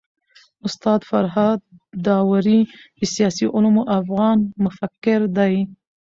[0.67, 1.59] استاد فرهاد
[2.05, 2.59] داوري
[2.99, 5.55] د سياسي علومو افغان مفکر دی.